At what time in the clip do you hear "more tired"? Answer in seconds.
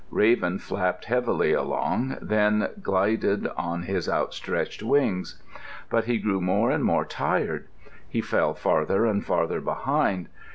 6.83-7.67